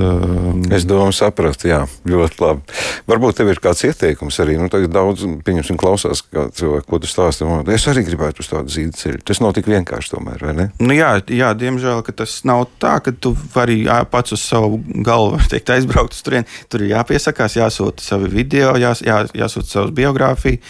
Um, 0.00 0.62
es 0.72 0.86
domāju, 0.88 1.12
sapratu, 1.12 1.66
jā, 1.68 1.82
ļoti 2.08 2.40
labi. 2.40 2.76
Varbūt 3.10 3.36
tev 3.36 3.50
ir 3.52 3.60
kāds 3.60 3.82
ieteikums 3.84 4.38
arī. 4.40 4.54
Nu, 4.56 4.70
tagad 4.72 4.94
daudz, 4.94 5.26
pieņemsim, 5.44 5.76
klausās, 5.80 6.22
kā 6.24 6.46
cilvēki, 6.56 6.86
ko 6.88 7.00
tu 7.02 7.10
stāsti. 7.10 7.48
Es 7.74 7.84
arī 7.92 8.06
gribētu 8.06 8.40
uz 8.40 8.48
tādu 8.48 8.72
zīdu 8.72 8.96
ceļu. 8.96 9.20
Tas 9.28 9.42
nav 9.44 9.52
tik 9.58 9.68
vienkārši 9.68 10.14
tomēr, 10.14 10.46
vai 10.46 10.56
ne? 10.56 10.66
Nu, 10.80 10.96
jā, 10.96 11.12
jā, 11.28 11.52
diemžēl 11.58 12.00
tas 12.16 12.38
nav 12.48 12.64
tā, 12.80 12.96
ka 13.04 13.12
tu 13.12 13.34
vari 13.52 13.82
pats 14.10 14.32
uz 14.32 14.46
savu 14.46 14.80
galvu 15.04 15.42
teikt, 15.52 15.74
aizbraukt 15.76 16.16
uz 16.16 16.24
turieni. 16.24 16.48
Tur 16.72 16.86
ir 16.86 16.94
jāpiesakās, 16.96 17.60
jāsūta 17.60 18.04
savi 18.04 18.32
video, 18.32 18.72
jās, 18.80 19.04
jā, 19.04 19.22
jāsūta 19.36 19.76
savas 19.76 19.94
biogrāfiju. 19.96 20.62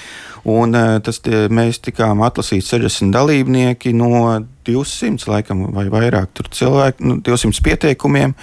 Un, 0.44 0.74
eh, 0.74 0.96
tas, 1.06 1.20
tie, 1.22 1.46
mēs 1.46 1.78
tikām 1.78 2.24
atlasīti 2.26 2.66
60 2.66 3.14
dalībnieki 3.14 3.92
no 3.94 4.40
200 4.66 5.28
laikam, 5.30 5.68
vai 5.74 5.86
vairāk 5.86 6.42
cilvēku, 6.50 7.06
nu, 7.06 7.20
200 7.22 7.62
pieteikumiem. 7.62 8.34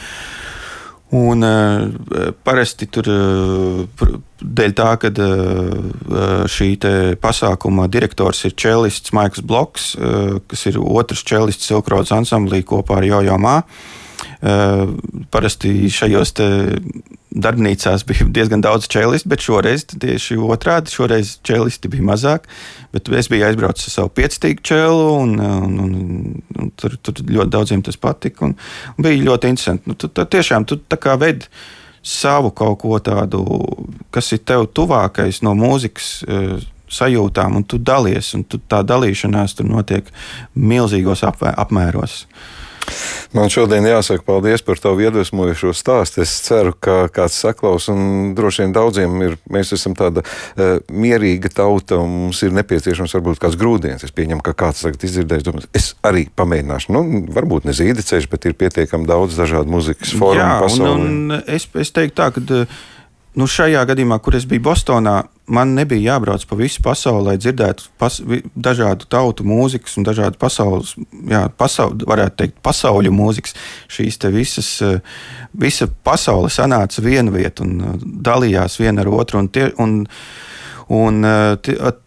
Un 1.10 1.42
uh, 1.42 1.88
parasti 2.46 2.86
tur 2.94 3.08
uh, 3.10 4.12
dēļ 4.39 4.74
tā, 4.78 4.89
ka 5.01 5.10
uh, 5.10 6.44
šī 6.46 6.68
pasākuma 7.22 7.88
direktors 7.89 8.44
ir 8.46 8.54
čelists 8.54 9.13
Maiks 9.18 9.42
Bloks, 9.42 9.96
kas 10.48 10.68
ir 10.70 10.78
otrs 10.80 11.25
čelists 11.25 11.66
Silkrodas 11.66 12.13
ansamblī 12.13 12.62
kopā 12.63 13.00
ar 13.00 13.08
Jojo 13.10 13.39
Mā. 13.42 13.58
Parasti 15.34 15.72
šajos 15.92 16.32
darbnīcās 17.29 18.03
bija 18.09 18.25
diezgan 18.33 18.63
daudz 18.65 18.88
čelistu, 18.89 19.29
bet 19.29 19.43
šoreiz 19.45 19.86
tieši 19.89 20.38
otrādi. 20.41 20.93
Šoreiz 20.93 21.36
čelisti 21.45 21.91
bija 21.91 22.05
mazāk, 22.09 22.48
es 22.93 23.29
biju 23.29 23.45
aizbraucis 23.50 23.89
ar 23.91 23.95
savu 23.95 24.13
piecīgu 24.17 24.65
čelu, 24.65 25.03
un, 25.19 25.36
un, 25.39 25.75
un, 25.86 26.39
un 26.57 26.71
tur, 26.79 26.98
tur 27.01 27.21
ļoti 27.21 27.53
daudziem 27.53 27.86
tas 27.86 28.00
patika. 28.01 28.50
Un, 28.50 28.55
un 28.95 29.05
bija 29.05 29.27
ļoti 29.29 29.53
interesanti. 29.53 29.91
Nu, 29.91 29.98
tu, 30.00 30.09
tu, 30.09 30.25
tiešām 30.25 30.65
tu 30.69 30.79
tā 30.81 30.98
kā 31.01 31.15
vedi 31.21 31.50
savu 32.05 32.53
kaut 32.55 32.79
ko 32.81 32.98
tādu, 33.03 33.45
kas 34.13 34.31
ir 34.33 34.43
tev 34.48 34.65
tuvākais 34.74 35.43
no 35.45 35.55
mūzikas. 35.57 36.12
E, 36.25 36.43
sajūtām, 36.89 37.59
un 37.59 37.65
tu 37.69 37.77
dalies, 37.77 38.31
un 38.33 38.41
tu, 38.50 38.57
tā 38.65 38.79
dalīšanās 38.81 39.53
tur 39.59 39.67
notiek 39.69 40.07
milzīgos 40.57 41.21
apmēros. 41.21 42.24
Man 43.36 43.51
šodien 43.53 43.86
jāsaka 43.88 44.25
paldies 44.25 44.63
par 44.65 44.79
tavu 44.81 45.03
iedvesmojošo 45.05 45.74
stāstu. 45.77 46.24
Es 46.25 46.34
ceru, 46.46 46.74
ka 46.74 47.08
kāds 47.13 47.38
saklaus, 47.43 47.89
un 47.91 48.34
droši 48.38 48.65
vien 48.65 48.75
daudziem 48.75 49.15
ir. 49.25 49.38
Mēs 49.50 49.74
esam 49.75 49.96
tāda 49.98 50.24
uh, 50.25 50.77
mierīga 50.91 51.51
tauta, 51.53 52.00
un 52.01 52.25
mums 52.25 52.43
ir 52.46 52.53
nepieciešams 52.58 53.15
varbūt 53.17 53.41
kāds 53.43 53.58
grūdienis. 53.60 54.05
Es 54.08 54.15
pieņemu, 54.15 54.43
ka 54.46 54.55
kāds 54.58 54.86
tagad 54.86 55.05
izdzirdēs, 55.08 55.46
domās, 55.48 55.69
es 55.77 55.91
arī 56.05 56.27
pamēģināšu. 56.39 56.93
Nu, 56.96 57.03
varbūt 57.36 57.69
ne 57.69 57.75
zīdeceļš, 57.77 58.29
bet 58.31 58.50
ir 58.50 58.58
pietiekami 58.60 59.10
daudz 59.10 59.39
dažādu 59.39 59.74
muzikas 59.74 60.13
formu. 60.17 60.39
Jā, 60.41 60.53
un, 60.69 60.88
un 60.93 61.43
es, 61.46 61.69
es 61.79 61.93
teiktu 61.96 62.17
tā, 62.22 62.31
ka. 62.36 62.46
Uh, 62.63 62.96
nu, 63.39 63.48
šajā 63.50 63.81
gadījumā, 63.88 64.17
kur 64.24 64.36
es 64.38 64.46
biju 64.50 64.65
Bostonā, 64.67 65.15
man 65.50 65.72
nebija 65.77 66.13
jābrauc 66.13 66.43
pa 66.50 66.58
visu 66.60 66.84
pasauli, 66.86 67.25
lai 67.29 67.38
dzirdētu 67.41 67.88
pas, 68.01 68.19
dažādu 68.67 69.08
tautu 69.10 69.46
mūzikas 69.48 69.98
un 70.00 70.08
dažādu 70.08 70.39
pasaules, 70.41 70.93
jā, 71.29 71.46
pasauli, 71.58 72.05
varētu 72.10 72.38
teikt, 72.43 72.60
pasauļu 72.65 73.13
mūzikas. 73.15 73.55
Šīs 73.89 74.19
visas, 74.36 74.69
eh, 74.86 75.00
visa 75.53 75.88
pasaule 75.88 76.51
sanāca 76.53 77.01
vienu 77.05 77.34
vietu 77.36 77.65
un 77.65 77.79
eh, 77.81 77.98
dalījās 78.29 78.79
viena 78.81 79.05
ar 79.05 79.12
otru. 79.22 79.43
Un 79.43 79.50
tie, 79.50 79.72
un, 79.79 80.05
Un, 80.89 81.22
uh, 81.22 81.53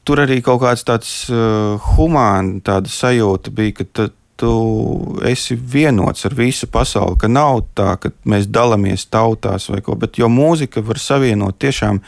tur 0.03 0.19
arī 0.25 0.41
kaut 0.43 0.59
kāds 0.65 0.83
tāds 0.83 1.11
uh, 1.31 1.79
humāns 1.95 2.67
sajūta 2.91 3.53
bija, 3.55 3.77
ka 3.79 4.09
tu 4.43 5.19
esi 5.29 5.55
vienots 5.55 6.27
ar 6.27 6.35
visu 6.35 6.67
pasauli, 6.67 7.15
ka 7.21 7.29
nav 7.31 7.61
tā, 7.79 7.93
ka 8.03 8.11
mēs 8.27 8.49
dalāmies 8.51 9.07
tautās 9.07 9.69
vai 9.71 9.79
ko, 9.87 9.95
bet 9.99 10.19
jo 10.19 10.27
mūzika 10.33 10.83
var 10.83 10.99
savienot 10.99 11.61
tiešām 11.63 12.01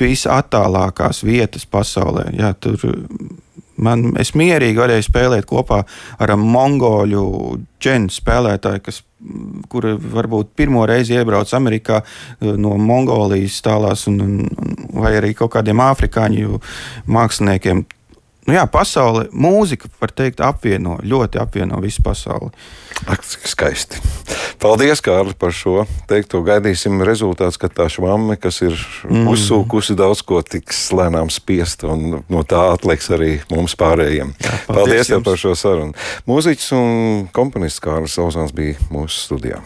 visattālākās 0.00 1.20
vietas 1.26 1.68
pasaulē. 1.68 2.30
Jā, 2.38 2.54
tur, 2.56 2.80
Man, 3.76 4.14
es 4.16 4.30
mierīgi 4.32 4.80
varēju 4.80 5.04
spēlēt 5.04 5.44
kopā 5.44 5.82
ar 6.24 6.30
mongoļu 6.40 7.24
dženu 7.76 8.08
spēlētāju, 8.08 8.80
kas, 8.86 9.02
kuri 9.68 9.92
varbūt 10.00 10.54
pirmo 10.56 10.86
reizi 10.88 11.12
iebrauc 11.12 11.52
Amerikā 11.58 11.98
no 12.40 12.72
Mongolijas 12.80 13.58
tālās, 13.66 14.06
un, 14.08 14.22
un, 14.24 14.70
vai 14.96 15.12
arī 15.18 15.34
kaut 15.36 15.52
kādiem 15.58 15.82
afrikāņu 15.84 16.62
māksliniekiem 17.04 17.84
nu 18.46 18.56
jā, 18.56 18.64
pasaule, 18.70 19.26
mūzika, 19.34 19.90
var 20.00 20.12
teikt, 20.16 20.42
apvieno, 20.44 20.96
ļoti 21.04 21.40
apvieno 21.42 21.80
visu 21.82 22.04
pasauli. 22.06 22.52
Ak, 23.10 23.24
cik 23.26 23.48
skaisti. 23.50 24.00
Paldies, 24.62 25.02
Kārli, 25.04 25.34
par 25.36 25.52
šo 25.52 25.84
teikto. 26.08 26.40
Gaidīsim 26.46 27.02
rezultātus, 27.04 27.58
kad 27.60 27.74
tā 27.76 27.90
švāme, 27.92 28.38
kas 28.40 28.62
ir 28.64 28.74
mm. 29.04 29.26
uzsūkusi 29.34 29.96
daudz 29.98 30.24
ko, 30.26 30.40
tiks 30.40 30.86
lēnām 30.96 31.28
spiest, 31.32 31.84
un 31.84 32.22
no 32.22 32.44
tā 32.48 32.62
atliks 32.72 33.12
arī 33.12 33.32
mums 33.52 33.76
pārējiem. 33.78 34.32
Jā, 34.40 34.54
paldies 34.70 34.96
paldies 34.96 35.12
tev 35.12 35.24
par 35.26 35.40
šo 35.40 35.56
sarunu. 35.58 35.96
Mūziķis 36.30 36.70
un 36.78 37.26
komponists 37.36 37.84
Kārlis 37.84 38.16
Ozāns 38.22 38.56
bija 38.56 38.80
mūsu 38.88 39.26
studijā. 39.28 39.60